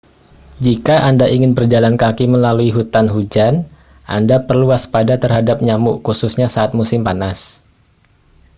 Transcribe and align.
jika 0.65 0.95
anda 1.09 1.25
ingin 1.35 1.51
berjalan 1.57 1.93
kaki 2.03 2.25
melalui 2.33 2.69
hutan 2.77 3.05
hujan 3.13 3.55
anda 4.15 4.37
perlu 4.47 4.65
waspada 4.73 5.15
terhadap 5.23 5.57
nyamuk 5.67 5.97
khususnya 6.07 6.47
saat 6.55 6.71
musim 6.79 7.01
panas 7.07 7.39